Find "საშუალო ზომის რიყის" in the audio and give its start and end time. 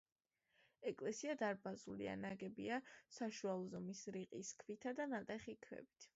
3.19-4.53